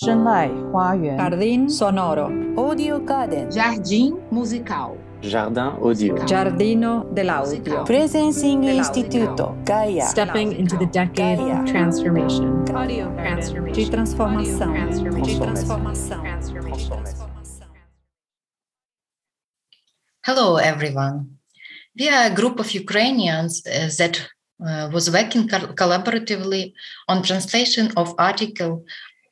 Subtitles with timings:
[0.00, 2.29] 深爱花园 Jardín sonoro.
[2.57, 3.49] Audio Garden.
[3.51, 4.97] Jardim musical.
[5.21, 6.15] Jardin audio.
[6.25, 7.83] Giardino dell'audio.
[7.85, 9.55] Presencing Instituto.
[9.63, 10.05] Gaia.
[10.07, 11.59] Stepping into the decade Gaia.
[11.61, 12.63] of transformation.
[13.73, 14.73] De transformação.
[14.73, 16.21] De Transformação.
[16.23, 17.67] transformação.
[20.25, 21.25] Hello, everyone.
[21.99, 24.19] We are a group of Ukrainians uh, that
[24.65, 26.73] uh, was working col- collaboratively
[27.07, 28.83] on translation of article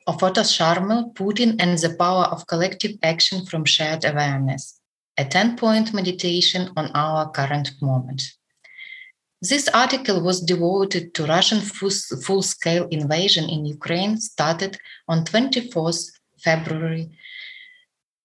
[0.06, 4.80] of Otto Scharmer, Putin and the Power of Collective Action from Shared Awareness,
[5.16, 8.22] a 10-point meditation on our current moment.
[9.42, 14.78] This article was devoted to Russian full- full-scale invasion in Ukraine started
[15.08, 17.10] on 24th February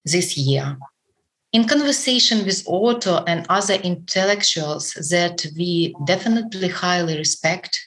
[0.03, 0.77] this year.
[1.53, 7.79] In conversation with Otto and other intellectuals that we definitely highly respect,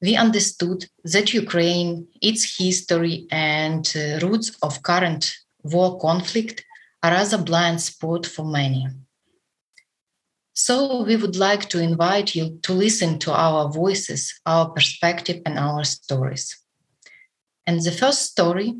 [0.00, 6.64] we understood that Ukraine, its history, and uh, roots of current war conflict
[7.02, 8.86] are as a blind spot for many.
[10.54, 15.58] So we would like to invite you to listen to our voices, our perspective, and
[15.58, 16.56] our stories.
[17.66, 18.74] And the first story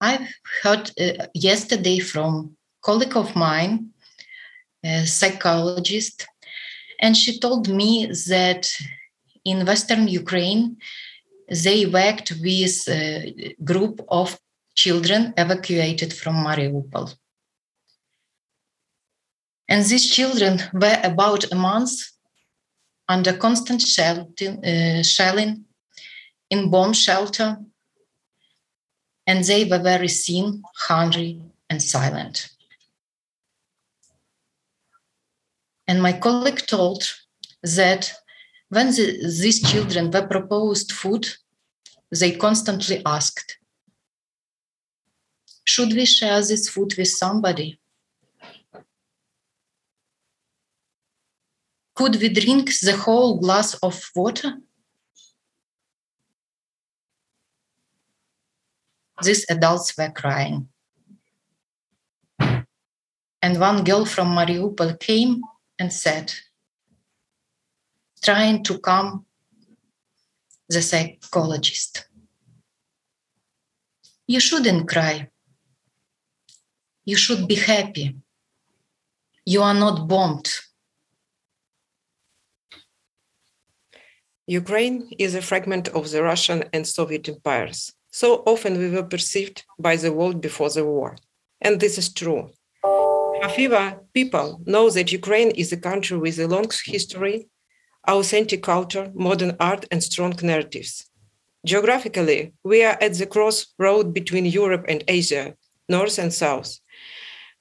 [0.00, 0.26] I've
[0.62, 3.90] heard uh, yesterday from colleague of mine,
[4.82, 6.26] a psychologist,
[7.00, 8.70] and she told me that
[9.44, 10.76] in Western Ukraine,
[11.48, 14.38] they worked with a group of
[14.74, 17.14] children evacuated from Mariupol.
[19.68, 21.92] And these children were about a month
[23.08, 25.64] under constant uh, shelling
[26.50, 27.58] in bomb shelter,
[29.26, 32.50] and they were very thin, hungry, and silent.
[35.86, 37.02] And my colleague told
[37.62, 38.12] that
[38.70, 41.26] when the, these children were proposed food,
[42.10, 43.58] they constantly asked,
[45.64, 47.80] Should we share this food with somebody?
[51.96, 54.54] Could we drink the whole glass of water?
[59.22, 60.68] These adults were crying.
[63.42, 65.42] And one girl from Mariupol came
[65.78, 66.32] and said,
[68.22, 69.24] trying to calm
[70.68, 72.06] the psychologist.
[74.26, 75.28] You shouldn't cry.
[77.04, 78.16] You should be happy.
[79.44, 80.48] You are not bombed.
[84.46, 87.92] Ukraine is a fragment of the Russian and Soviet empires.
[88.10, 91.16] So often we were perceived by the world before the war.
[91.60, 92.50] And this is true.
[93.42, 97.48] However, people know that Ukraine is a country with a long history,
[98.08, 101.08] authentic culture, modern art, and strong narratives.
[101.66, 105.54] Geographically, we are at the crossroad between Europe and Asia,
[105.88, 106.78] North and South.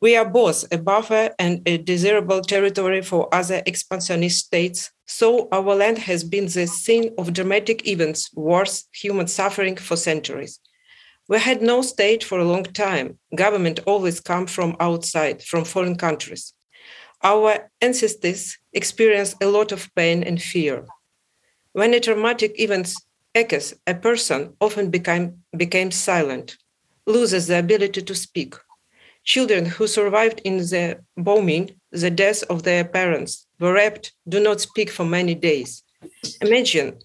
[0.01, 5.75] We are both a buffer and a desirable territory for other expansionist states, so our
[5.75, 10.61] land has been the scene of dramatic events, wars, human suffering for centuries.
[11.27, 13.19] We had no state for a long time.
[13.35, 16.53] Government always come from outside, from foreign countries.
[17.21, 20.85] Our ancestors experienced a lot of pain and fear.
[21.73, 22.93] When a traumatic event
[23.35, 26.57] occurs, a person often became, became silent,
[27.05, 28.55] loses the ability to speak.
[29.25, 34.61] Children who survived in the bombing, the death of their parents, were raped, do not
[34.61, 35.83] speak for many days.
[36.41, 36.99] Imagine,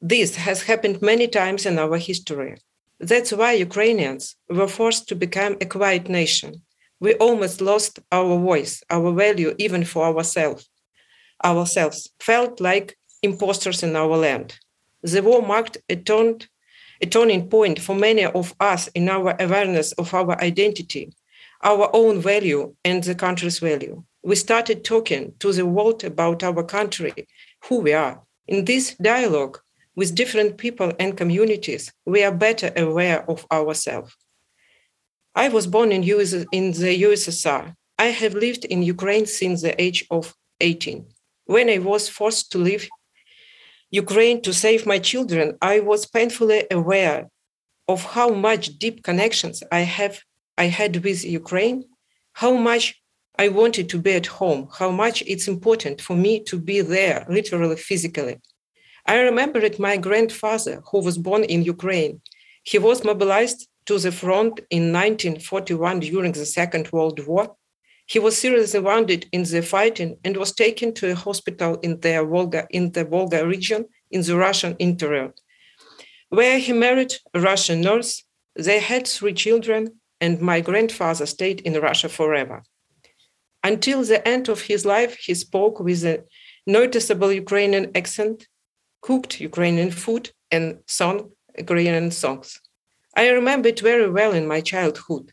[0.00, 2.56] this has happened many times in our history.
[3.00, 6.62] That's why Ukrainians were forced to become a quiet nation.
[7.00, 10.68] We almost lost our voice, our value, even for ourselves.
[11.44, 14.58] Ourselves felt like imposters in our land.
[15.02, 15.96] The war marked a,
[17.02, 21.12] a turning point for many of us in our awareness of our identity,
[21.62, 24.02] our own value, and the country's value.
[24.22, 27.12] We started talking to the world about our country,
[27.68, 28.22] who we are.
[28.48, 29.58] In this dialogue,
[29.94, 34.14] with different people and communities, we are better aware of ourselves.
[35.36, 37.74] I was born in, US, in the USSR.
[37.98, 41.06] I have lived in Ukraine since the age of 18.
[41.44, 42.88] When I was forced to leave
[43.90, 47.28] Ukraine to save my children, I was painfully aware
[47.86, 50.22] of how much deep connections I have
[50.56, 51.84] I had with Ukraine,
[52.32, 52.84] how much
[53.38, 57.26] I wanted to be at home, how much it's important for me to be there,
[57.28, 58.38] literally physically.
[59.04, 62.22] I remembered my grandfather, who was born in Ukraine.
[62.62, 67.56] He was mobilized to the front in 1941 during the Second World War.
[68.06, 72.24] He was seriously wounded in the fighting and was taken to a hospital in the
[72.24, 75.34] Volga, in the Volga region in the Russian interior,
[76.28, 78.22] where he married a Russian nurse
[78.56, 82.62] They had three children, and my grandfather stayed in Russia forever.
[83.62, 86.24] Until the end of his life, he spoke with a
[86.66, 88.48] noticeable Ukrainian accent,
[89.02, 92.60] cooked Ukrainian food, and sung Ukrainian songs.
[93.16, 95.32] I remember it very well in my childhood.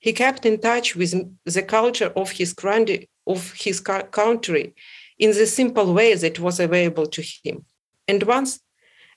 [0.00, 1.12] He kept in touch with
[1.44, 4.74] the culture of his, grand- of his country
[5.18, 7.64] in the simple way that was available to him.
[8.08, 8.60] And once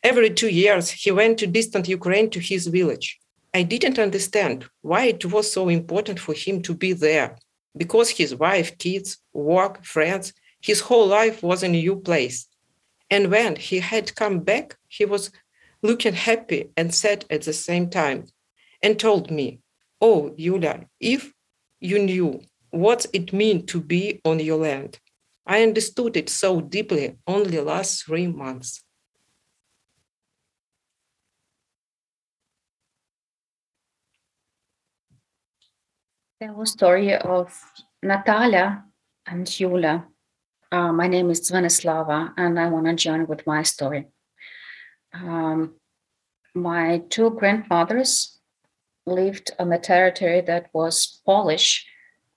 [0.03, 3.19] every two years, he went to distant Ukraine to his village.
[3.53, 7.37] I didn't understand why it was so important for him to be there,
[7.75, 12.47] because his wife, kids, work, friends, his whole life was a new place.
[13.09, 15.31] And when he had come back, he was
[15.83, 18.25] looking happy and sad at the same time,
[18.81, 19.59] and told me,
[20.01, 21.31] Oh, Yulia, if
[21.79, 22.41] you knew
[22.71, 24.99] what it meant to be on your land,
[25.45, 28.83] I understood it so deeply only last three months.
[36.43, 37.47] tell a story of
[38.01, 38.83] Natalia
[39.25, 40.05] and Yulia.
[40.71, 44.07] Uh, my name is Zvenislava, and I want to join with my story.
[45.13, 45.75] Um,
[46.55, 48.39] my two grandmothers
[49.05, 51.85] lived on the territory that was Polish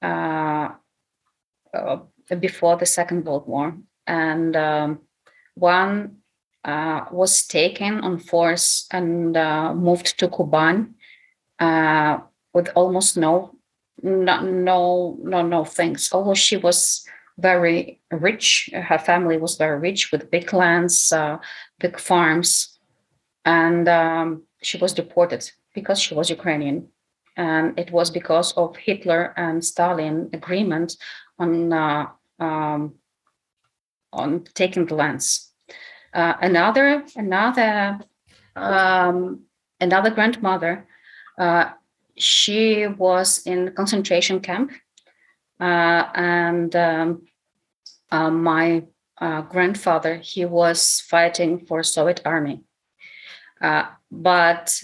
[0.02, 0.68] uh,
[1.72, 1.98] uh,
[2.40, 3.76] before the Second World War,
[4.06, 5.00] and um,
[5.54, 6.18] one
[6.64, 10.94] uh, was taken on force and uh, moved to Kuban
[11.58, 12.18] uh,
[12.52, 13.52] with almost no
[14.02, 16.12] no, no, no, no thanks.
[16.12, 17.06] Although she was
[17.38, 21.38] very rich, her family was very rich with big lands, uh,
[21.78, 22.78] big farms,
[23.44, 26.88] and um, she was deported because she was Ukrainian.
[27.36, 30.96] And it was because of Hitler and Stalin agreement
[31.38, 32.06] on uh,
[32.40, 32.94] um,
[34.12, 35.52] on taking the lands.
[36.14, 37.98] Uh, another another
[38.56, 39.42] um,
[39.80, 40.86] another grandmother
[41.38, 41.70] uh,
[42.16, 44.72] she was in concentration camp,
[45.64, 47.22] and um,
[48.10, 48.84] uh, my
[49.18, 52.62] uh, grandfather he was fighting for Soviet army.
[53.60, 54.82] Uh, but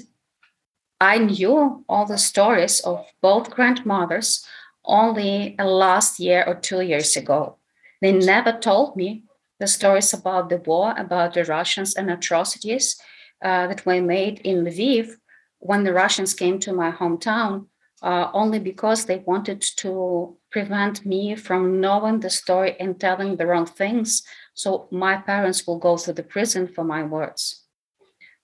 [1.00, 4.46] I knew all the stories of both grandmothers
[4.84, 7.56] only last year or two years ago.
[8.00, 9.24] They never told me
[9.60, 13.00] the stories about the war, about the Russians and atrocities
[13.42, 15.16] uh, that were made in Lviv
[15.58, 17.66] when the Russians came to my hometown,
[18.02, 23.46] uh, only because they wanted to prevent me from knowing the story and telling the
[23.46, 24.22] wrong things.
[24.54, 27.64] So my parents will go to the prison for my words.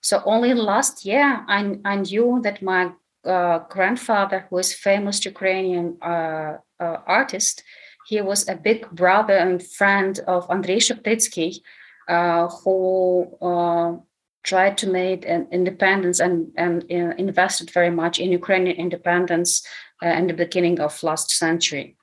[0.01, 2.93] So only last year, I, I knew that my
[3.25, 7.63] uh, grandfather, who is famous Ukrainian uh, uh artist,
[8.07, 11.59] he was a big brother and friend of Andrei Sheptytsky,
[12.07, 13.97] uh, who uh,
[14.43, 19.65] tried to make an independence and, and uh, invested very much in Ukrainian independence
[20.03, 21.97] uh, in the beginning of last century.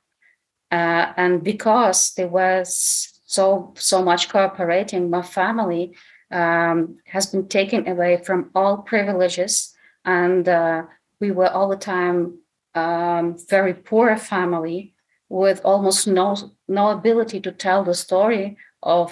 [0.71, 5.95] Uh, and because there was so so much cooperating, my family
[6.31, 9.75] um, has been taken away from all privileges,
[10.05, 10.83] and uh,
[11.21, 12.39] we were all the time
[12.75, 14.95] um, very poor family
[15.29, 16.37] with almost no
[16.69, 19.11] no ability to tell the story of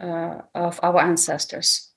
[0.00, 1.92] uh, of our ancestors.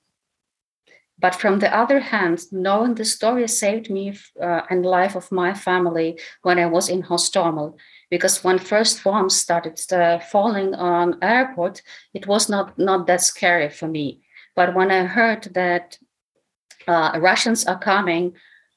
[1.20, 5.52] But from the other hand, knowing the story saved me uh, and life of my
[5.52, 7.76] family when I was in Hostomel.
[8.10, 11.82] Because when first bombs started uh, falling on airport,
[12.14, 14.20] it was not, not that scary for me.
[14.56, 15.98] But when I heard that
[16.88, 18.32] uh, Russians are coming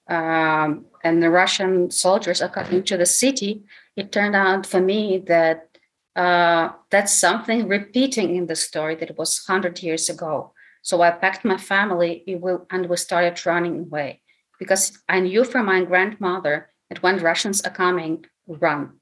[0.09, 3.63] um, and the Russian soldiers are coming to the city,
[3.95, 5.72] it turned out for me that
[6.15, 10.53] uh, that's something repeating in the story that was 100 years ago.
[10.81, 12.23] So I packed my family
[12.69, 14.21] and we started running away
[14.59, 18.99] because I knew from my grandmother that when Russians are coming, run.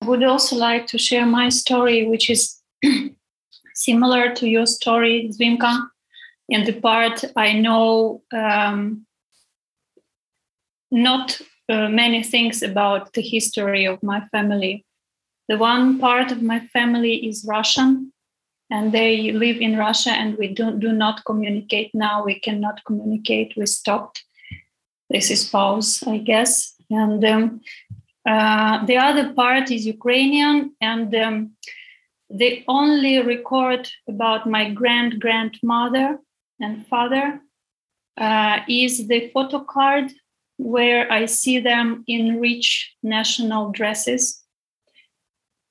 [0.00, 2.60] I would also like to share my story, which is
[3.74, 5.86] similar to your story, Zvimka.
[6.48, 9.06] In the part I know um,
[10.90, 11.40] not
[11.72, 14.84] uh, many things about the history of my family.
[15.48, 18.12] The one part of my family is Russian,
[18.70, 22.24] and they live in Russia, and we do, do not communicate now.
[22.24, 23.54] We cannot communicate.
[23.56, 24.22] We stopped.
[25.08, 26.74] This is pause, I guess.
[26.90, 27.60] And um,
[28.28, 31.52] uh, the other part is Ukrainian, and um,
[32.68, 36.18] only record about my grand grandmother
[36.60, 37.40] and father
[38.18, 40.12] uh, is the photo card
[40.62, 44.40] where I see them in rich national dresses.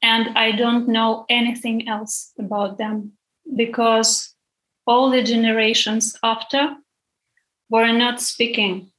[0.01, 3.13] And I don't know anything else about them
[3.55, 4.35] because
[4.85, 6.75] all the generations after
[7.69, 8.91] were not speaking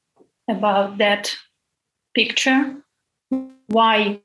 [0.49, 1.35] about that
[2.15, 2.77] picture.
[3.67, 4.21] Why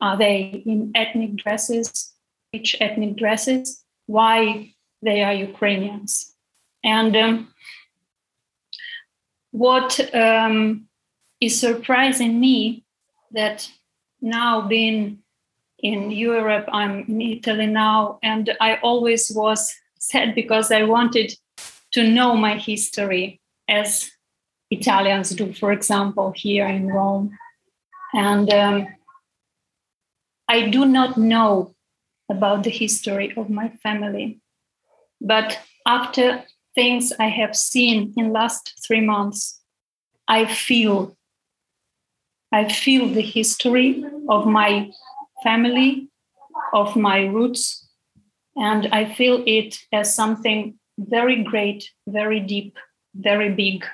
[0.00, 2.14] are they in ethnic dresses,
[2.52, 3.84] each ethnic dresses?
[4.06, 6.32] Why they are Ukrainians?
[6.82, 7.48] And um,
[9.50, 10.88] what um,
[11.42, 12.84] is surprising me
[13.32, 13.68] that
[14.20, 15.18] now being
[15.80, 21.32] in Europe, I'm in Italy now, and I always was sad because I wanted
[21.92, 24.12] to know my history as
[24.70, 27.36] Italians do, for example, here in Rome.
[28.14, 28.86] And um,
[30.48, 31.74] I do not know
[32.30, 34.40] about the history of my family.
[35.20, 36.44] But after
[36.76, 39.60] things I have seen in last three months,
[40.28, 41.16] I feel
[42.52, 44.90] I feel the history of my
[45.42, 46.08] family,
[46.74, 47.88] of my roots,
[48.56, 52.76] and I feel it as something very great, very deep,
[53.14, 53.86] very big,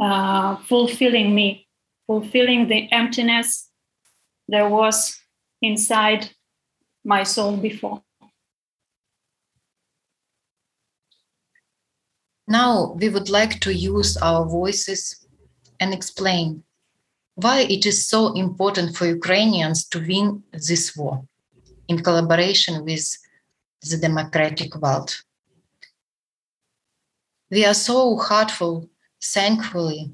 [0.00, 1.68] uh, fulfilling me,
[2.08, 3.70] fulfilling the emptiness
[4.48, 5.16] there was
[5.62, 6.30] inside
[7.04, 8.02] my soul before.
[12.46, 15.26] Now we would like to use our voices
[15.80, 16.62] and explain
[17.34, 21.24] why it is so important for Ukrainians to win this war
[21.88, 23.16] in collaboration with
[23.82, 25.14] the democratic world.
[27.50, 28.88] We are so heartful,
[29.22, 30.12] thankfully,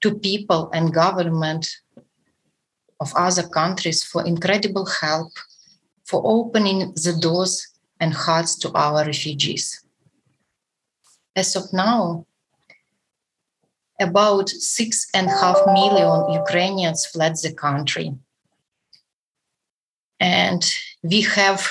[0.00, 1.68] to people and government
[3.00, 5.32] of other countries for incredible help,
[6.04, 7.68] for opening the doors
[8.00, 9.84] and hearts to our refugees.
[11.36, 12.26] As of now,
[14.00, 18.14] about six and a half million Ukrainians fled the country.
[20.20, 20.62] And
[21.02, 21.68] we have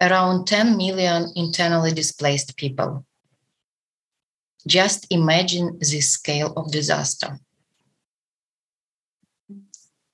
[0.00, 3.04] around 10 million internally displaced people.
[4.66, 7.38] Just imagine the scale of disaster.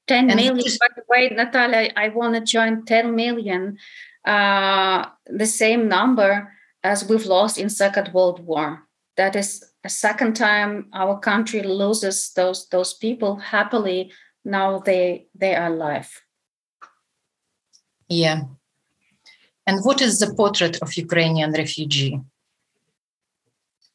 [0.06, 0.56] 10 And million.
[0.56, 3.78] this- By the way, Natalia, I want to join 10 million,
[4.24, 8.86] uh, the same number as we've lost in Second World War.
[9.16, 14.12] That is a second time our country loses those those people happily.
[14.44, 16.22] Now they they are alive.
[18.08, 18.42] Yeah.
[19.66, 22.20] And what is the portrait of Ukrainian refugee?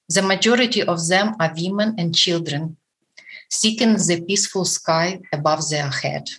[0.08, 2.78] The majority of them are women and children
[3.50, 6.30] seeking the peaceful sky above their head,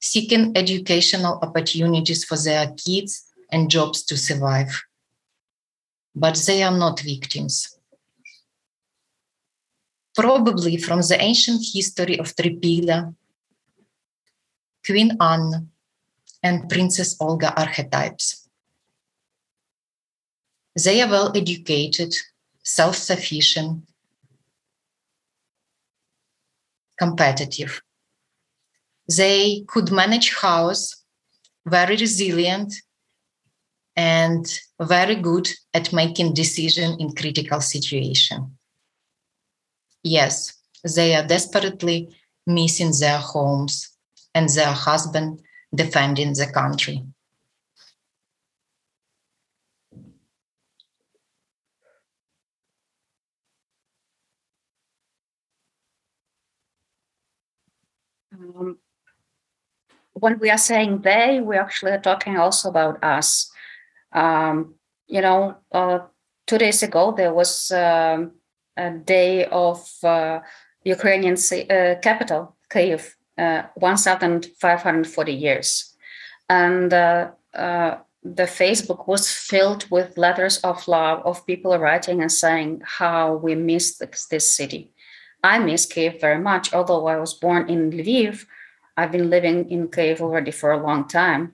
[0.00, 4.84] seeking educational opportunities for their kids and jobs to survive.
[6.14, 7.77] But they are not victims.
[10.18, 13.14] Probably from the ancient history of Trypillia,
[14.84, 15.70] Queen Anne,
[16.42, 18.48] and Princess Olga archetypes.
[20.74, 22.12] They are well educated,
[22.64, 23.84] self sufficient,
[26.98, 27.80] competitive.
[29.06, 30.96] They could manage house,
[31.64, 32.74] very resilient,
[33.94, 34.44] and
[34.80, 38.57] very good at making decision in critical situation.
[40.08, 40.54] Yes,
[40.96, 43.90] they are desperately missing their homes
[44.34, 45.42] and their husband
[45.74, 47.04] defending the country.
[58.32, 58.78] Um,
[60.12, 63.50] when we are saying they, we actually are talking also about us.
[64.12, 64.74] Um,
[65.06, 66.00] you know, uh,
[66.46, 68.32] two days ago there was um,
[69.04, 70.40] day of uh,
[70.84, 75.94] Ukrainian uh, capital, Kyiv, uh, 1,540 years,
[76.48, 83.34] and the Facebook was filled with letters of love of people writing and saying how
[83.34, 84.92] we miss this, this city.
[85.42, 86.74] I miss Kiev very much.
[86.74, 88.44] Although I was born in Lviv,
[88.96, 91.52] I've been living in Kiev already for a long time.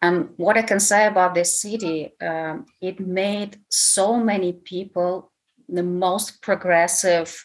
[0.00, 5.32] And what I can say about this city, um, it made so many people
[5.68, 7.44] the most progressive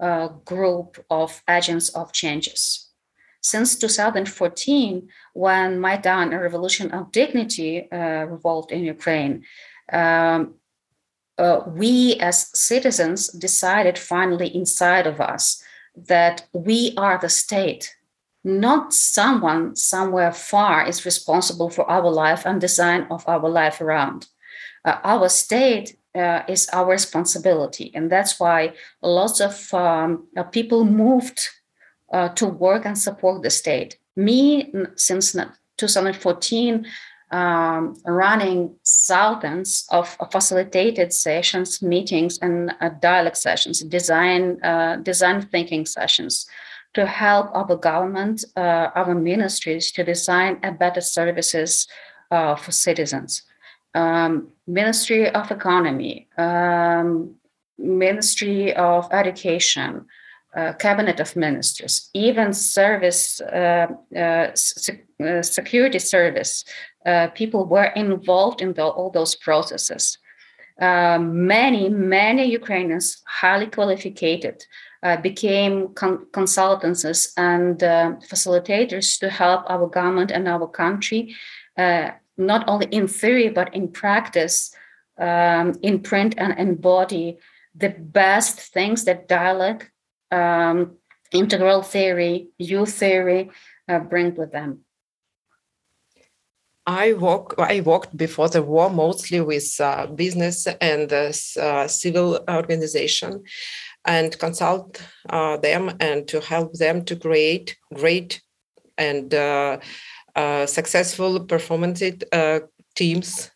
[0.00, 2.88] uh, group of agents of changes.
[3.40, 9.44] Since 2014, when Maidan, a revolution of dignity, uh, revolved in Ukraine,
[9.92, 10.54] um,
[11.38, 15.62] uh, we as citizens decided finally inside of us
[15.94, 17.94] that we are the state
[18.46, 24.28] not someone somewhere far is responsible for our life and design of our life around
[24.84, 30.84] uh, our state uh, is our responsibility and that's why lots of um, uh, people
[30.84, 31.48] moved
[32.12, 35.36] uh, to work and support the state me since
[35.76, 36.86] 2014
[37.30, 45.42] um, running thousands of, of facilitated sessions, meetings, and uh, dialogue sessions, design uh, design
[45.42, 46.46] thinking sessions,
[46.94, 51.88] to help our government, uh, our ministries to design better services
[52.30, 53.42] uh, for citizens.
[53.96, 54.32] Um,
[54.66, 57.36] Ministry of Economy, um,
[57.78, 60.06] Ministry of Education,
[60.56, 63.86] uh, cabinet of ministers, even service, uh,
[64.16, 66.64] uh, se- uh, security service,
[67.04, 70.18] uh, people were involved in the, all those processes.
[70.80, 74.62] Uh, many, many Ukrainians, highly qualified,
[75.22, 77.78] became con- consultants and
[78.30, 81.36] facilitators to help our government and our country,
[82.36, 84.74] not only in theory, but in practice,
[85.18, 87.38] um, in print and embody
[87.74, 89.90] the best things that dialect
[90.30, 90.96] um,
[91.32, 93.50] integral theory, U theory
[93.88, 94.80] uh, bring with them?
[96.86, 97.54] I work.
[97.58, 103.42] I worked before the war mostly with uh, business and uh, uh civil organization,
[104.04, 108.40] and consult uh, them and to help them to create great
[108.96, 109.78] and uh,
[110.66, 112.02] successful performance
[112.94, 113.50] teams,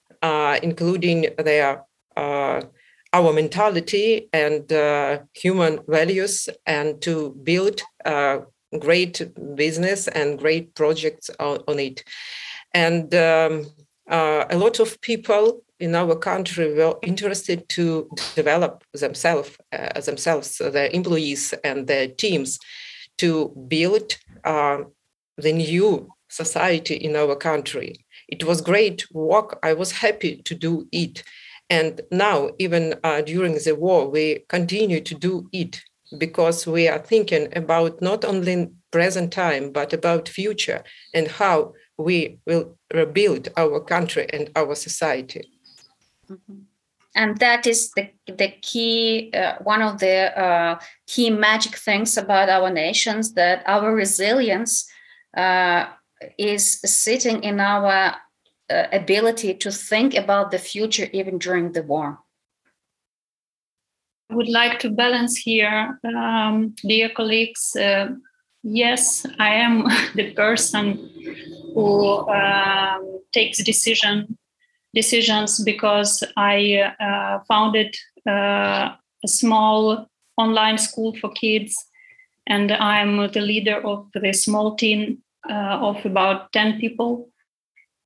[0.63, 1.85] including their
[3.13, 8.39] our mentality and uh, human values and to build uh,
[8.79, 9.23] great
[9.57, 12.05] business and great projects on, on it.
[12.73, 13.67] And um,
[14.09, 20.59] uh, a lot of people in our country were interested to develop themselves, uh, themselves,
[20.59, 22.59] their employees and their teams
[23.19, 24.79] to build uh,
[25.37, 28.05] the new society in our country.
[28.29, 29.59] It was great work.
[29.63, 31.23] I was happy to do it
[31.71, 35.81] and now, even uh, during the war, we continue to do it
[36.19, 40.83] because we are thinking about not only present time, but about future
[41.15, 45.49] and how we will rebuild our country and our society.
[46.29, 46.63] Mm-hmm.
[47.15, 52.49] And that is the, the key, uh, one of the uh, key magic things about
[52.49, 54.89] our nations that our resilience
[55.37, 55.87] uh,
[56.39, 58.17] is sitting in our
[58.71, 62.19] uh, ability to think about the future even during the war?
[64.31, 67.75] I would like to balance here, um, dear colleagues.
[67.75, 68.11] Uh,
[68.63, 71.11] yes, I am the person
[71.75, 74.39] who um, takes decision
[74.95, 77.97] decisions because I uh, founded
[78.29, 78.91] uh,
[79.25, 81.75] a small online school for kids,
[82.47, 87.31] and I'm the leader of the small team uh, of about ten people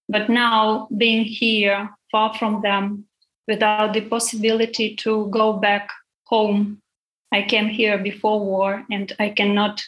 [0.08, 3.06] but now, being here, far from them,
[3.48, 5.90] without the possibility to go back
[6.24, 6.80] home,
[7.32, 9.82] I came here before war and I cannot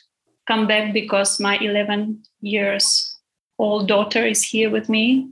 [0.46, 3.18] come back because my 11 years
[3.58, 5.30] old daughter is here with me.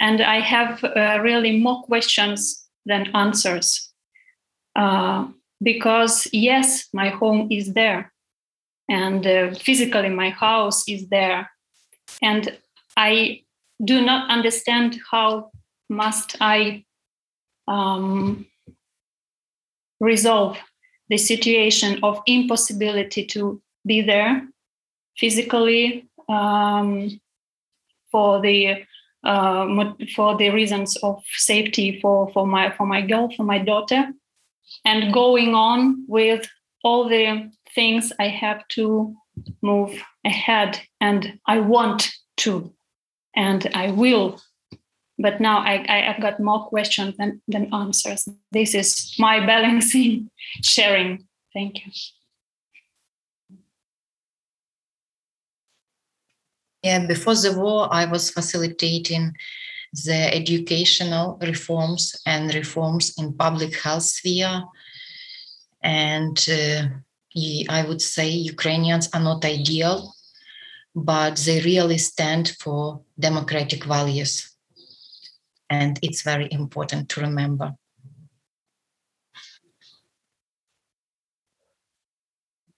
[0.00, 3.92] And I have uh, really more questions than answers.
[4.74, 5.28] Uh,
[5.62, 8.12] because, yes, my home is there,
[8.88, 11.50] and uh, physically, my house is there.
[12.22, 12.56] And
[12.96, 13.42] I
[13.84, 15.50] do not understand how
[15.88, 16.84] must I
[17.68, 18.46] um,
[20.00, 20.58] resolve
[21.08, 24.48] the situation of impossibility to be there
[25.16, 27.20] physically um,
[28.10, 28.84] for the
[29.24, 29.66] uh,
[30.14, 34.08] for the reasons of safety for, for my for my girl for my daughter
[34.84, 36.48] and going on with
[36.84, 39.14] all the things I have to
[39.62, 42.72] move ahead and I want to
[43.36, 44.40] and I will.
[45.18, 48.28] But now I, I, have got more questions than, than answers.
[48.50, 50.30] This is my balancing
[50.62, 51.26] sharing.
[51.54, 51.92] Thank you.
[56.82, 59.34] Yeah, before the war, I was facilitating
[60.04, 64.62] the educational reforms and reforms in public health sphere.
[65.82, 66.88] And uh,
[67.68, 70.16] I would say Ukrainians are not ideal
[70.96, 74.50] but they really stand for democratic values.
[75.68, 77.72] And it's very important to remember.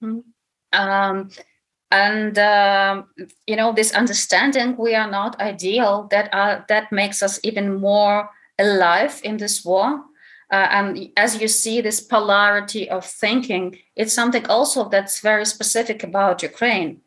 [0.03, 0.19] Mm-hmm.
[0.73, 1.31] Um,
[1.91, 3.09] and um,
[3.47, 8.29] you know this understanding we are not ideal that uh, that makes us even more
[8.59, 10.05] alive in this war
[10.51, 16.03] uh, and as you see this polarity of thinking it's something also that's very specific
[16.03, 17.01] about ukraine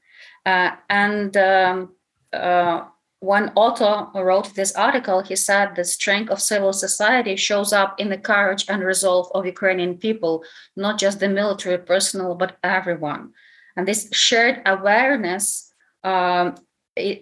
[0.45, 1.89] uh, and um,
[2.33, 2.81] uh,
[3.21, 5.21] one author wrote this article.
[5.21, 9.45] He said the strength of civil society shows up in the courage and resolve of
[9.45, 10.43] Ukrainian people,
[10.75, 13.33] not just the military personnel, but everyone.
[13.77, 15.71] And this shared awareness
[16.03, 16.55] um,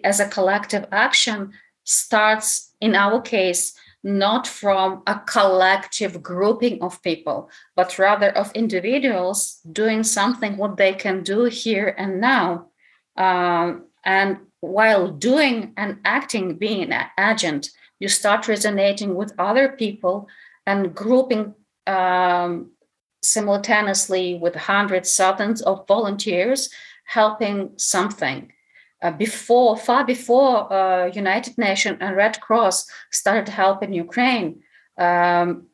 [0.04, 1.52] as a collective action
[1.84, 9.60] starts, in our case, not from a collective grouping of people, but rather of individuals
[9.72, 12.68] doing something what they can do here and now.
[13.18, 20.28] Um, and while doing and acting, being an agent, you start resonating with other people
[20.66, 21.54] and grouping
[21.88, 22.72] um,
[23.22, 26.70] simultaneously with hundreds, thousands of volunteers
[27.06, 28.52] helping something.
[29.02, 34.62] Uh, before, far before uh, United Nations and Red Cross started helping Ukraine,
[34.98, 35.68] um,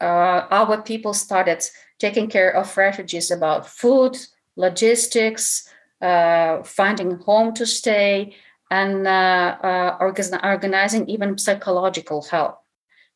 [0.00, 1.62] uh, our people started
[1.98, 4.16] taking care of refugees about food,
[4.56, 5.68] logistics,
[6.00, 8.34] uh, finding home to stay,
[8.70, 9.96] and uh,
[10.42, 12.58] organizing even psychological help.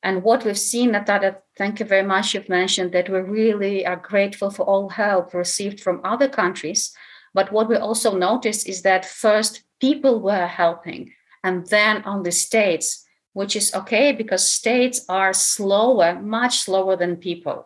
[0.02, 2.34] And what we've seen, Natalia, thank you very much.
[2.34, 6.94] You've mentioned that we really are grateful for all help received from other countries.
[7.36, 11.12] But what we also noticed is that first people were helping,
[11.44, 12.86] and then on the states,
[13.34, 17.58] which is okay because states are slower, much slower than people.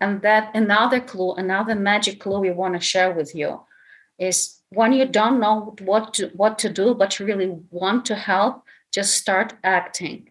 [0.00, 3.60] And that another clue, another magic clue we want to share with you
[4.18, 4.36] is
[4.70, 8.54] when you don't know what to what to do, but you really want to help,
[8.90, 10.30] just start acting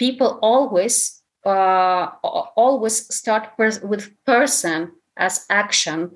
[0.00, 2.06] people always uh,
[2.56, 6.10] always start pers- with person as action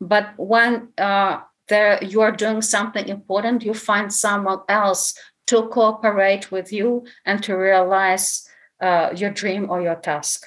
[0.00, 5.14] but when uh, there you are doing something important you find someone else
[5.46, 8.46] to cooperate with you and to realize
[8.82, 10.46] uh, your dream or your task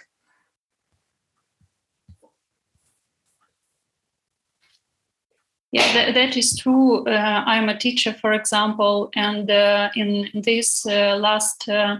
[5.73, 7.03] Yeah, that, that is true.
[7.07, 11.97] Uh, I'm a teacher, for example, and uh, in this uh, last uh,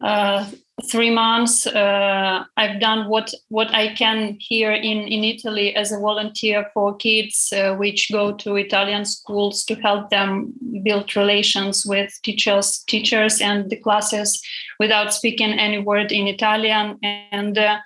[0.00, 0.50] uh,
[0.84, 5.98] three months uh, i've done what what i can here in in italy as a
[5.98, 12.12] volunteer for kids uh, which go to italian schools to help them build relations with
[12.22, 14.42] teachers teachers and the classes
[14.78, 17.78] without speaking any word in italian and uh,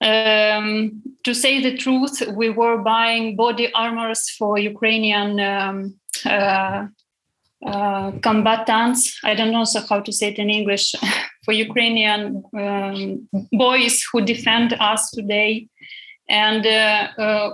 [0.00, 6.86] um, to say the truth we were buying body armors for ukrainian um, uh,
[7.66, 9.18] uh, combatants.
[9.24, 10.94] I don't know so how to say it in English
[11.48, 15.66] for Ukrainian um, boys who defend us today.
[16.28, 17.50] And uh, uh,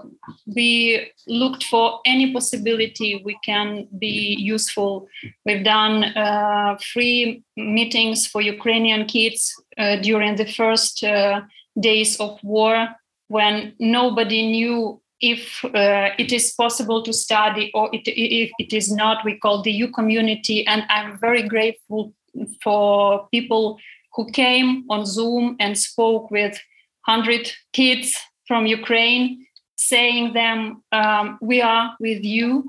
[0.57, 5.07] we looked for any possibility we can be useful.
[5.47, 11.43] We've done uh, free meetings for Ukrainian kids uh, during the first uh,
[11.79, 12.89] days of war
[13.29, 18.91] when nobody knew if uh, it is possible to study or it, if it is
[18.91, 20.67] not, we call the U community.
[20.67, 22.13] And I'm very grateful
[22.63, 23.79] for people
[24.15, 26.59] who came on Zoom and spoke with
[27.07, 28.17] 100 kids
[28.47, 32.65] from Ukraine, saying them, um, we are with you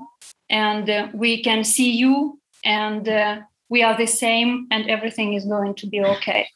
[0.50, 5.44] and uh, we can see you and uh, we are the same and everything is
[5.44, 6.48] going to be okay.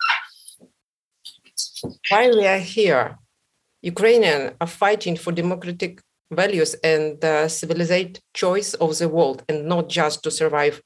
[2.11, 3.19] While we are here,
[3.83, 9.89] Ukrainians are fighting for democratic values and the civilized choice of the world, and not
[9.89, 10.83] just to survive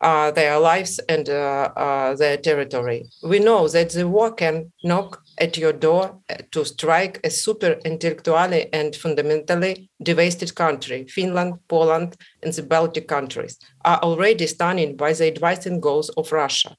[0.00, 3.06] uh, their lives and uh, uh, their territory.
[3.22, 7.72] We know that the war can knock at your door uh, to strike a super
[7.84, 11.06] intellectually and fundamentally devastated country.
[11.08, 16.76] Finland, Poland, and the Baltic countries are already stunned by the advancing goals of Russia.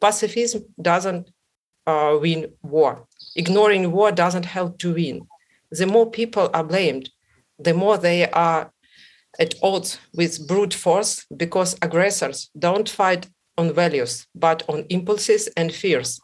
[0.00, 1.30] Pacifism doesn't
[1.86, 5.26] uh, win war ignoring war doesn't help to win.
[5.70, 7.10] The more people are blamed,
[7.58, 8.71] the more they are
[9.38, 15.72] at odds with brute force because aggressors don't fight on values, but on impulses and
[15.72, 16.20] fears.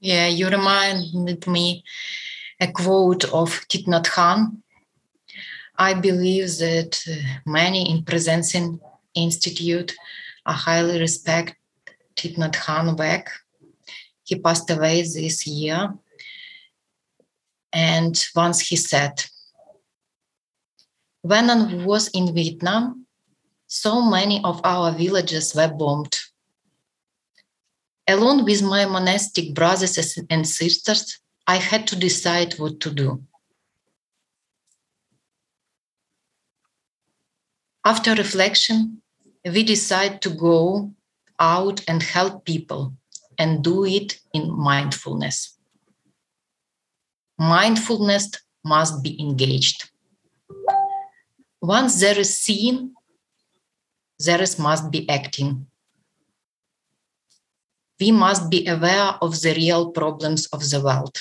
[0.00, 1.84] Yeah, you reminded me
[2.58, 4.62] a quote of Thich Hanh.
[5.76, 8.80] I believe that uh, many in Presencing
[9.14, 9.94] Institute
[10.46, 11.56] are highly respect
[12.16, 13.30] Thich back.
[14.24, 15.94] He passed away this year.
[17.72, 19.24] And once he said,
[21.22, 23.06] when I was in Vietnam,
[23.66, 26.18] so many of our villages were bombed.
[28.08, 33.22] Along with my monastic brothers and sisters, I had to decide what to do.
[37.84, 39.02] After reflection,
[39.44, 40.92] we decide to go
[41.38, 42.94] out and help people
[43.38, 45.56] and do it in mindfulness.
[47.38, 48.30] Mindfulness
[48.64, 49.90] must be engaged.
[51.62, 52.94] Once there is seen,
[54.18, 55.66] there is must be acting.
[58.00, 61.16] we must be aware of the real problems of the world.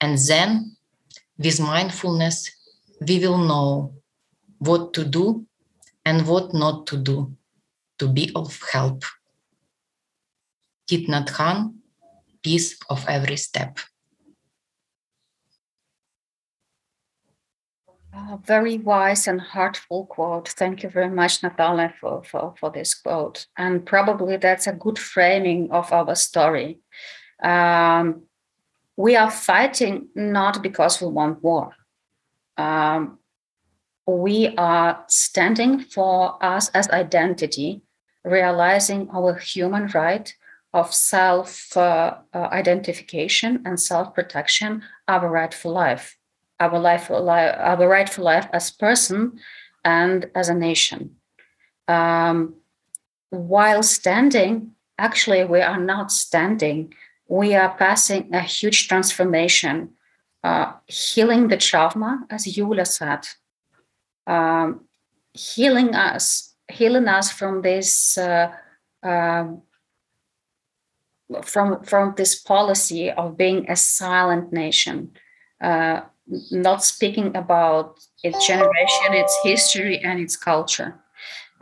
[0.00, 0.76] And then,
[1.38, 2.50] with mindfulness,
[3.00, 3.94] we will know
[4.58, 5.46] what to do
[6.04, 7.36] and what not to do
[7.98, 9.04] to be of help.
[10.88, 11.74] Thich Nhat Hanh,
[12.42, 13.78] peace of every step.
[18.14, 20.48] Uh, very wise and heartful quote.
[20.48, 23.46] Thank you very much, Natalia, for, for, for this quote.
[23.58, 26.78] And probably that's a good framing of our story.
[27.42, 28.22] Um,
[28.96, 31.74] we are fighting not because we want war.
[32.56, 33.18] Um,
[34.06, 37.82] we are standing for us as identity,
[38.24, 40.34] realizing our human right
[40.72, 46.16] of self uh, uh, identification and self protection, our right for life
[46.60, 49.38] our life, our right for life as person
[49.84, 51.16] and as a nation.
[51.88, 52.54] Um,
[53.30, 56.94] while standing, actually, we are not standing.
[57.28, 59.90] We are passing a huge transformation,
[60.42, 63.26] uh, healing the trauma, as Yula said,
[64.26, 64.86] um,
[65.32, 68.18] healing us, healing us from this.
[68.18, 68.52] Uh,
[69.02, 69.46] uh,
[71.42, 75.10] from from this policy of being a silent nation,
[75.60, 76.00] uh,
[76.50, 81.00] not speaking about its generation, its history, and its culture.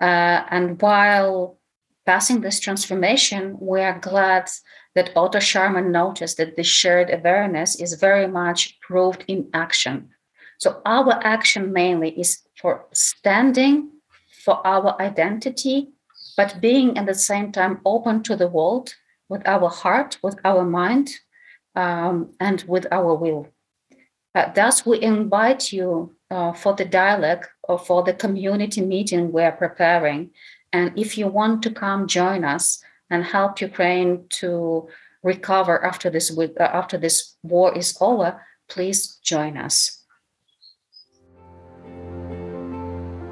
[0.01, 1.59] Uh, and while
[2.05, 4.51] passing this transformation, we are glad
[4.95, 10.11] that Otto Scharmer noticed that this shared awareness is very much proved in action.
[10.65, 13.91] So our action mainly is for standing
[14.47, 15.91] for our identity,
[16.39, 18.95] but being at the same time open to the world
[19.29, 21.11] with our heart, with our mind,
[21.77, 23.49] um, and with our will.
[24.35, 29.53] Uh, thus, we invite you uh, for the dialogue or for the community meeting we're
[29.53, 30.31] preparing.
[30.73, 34.89] And if you want to come join us and help Ukraine to
[35.23, 40.04] recover after this uh, after this war is over, please join us.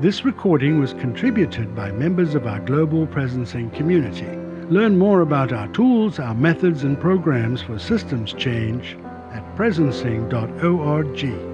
[0.03, 4.27] This recording was contributed by members of our Global Presencing community.
[4.69, 8.97] Learn more about our tools, our methods, and programs for systems change
[9.33, 11.52] at presencing.org.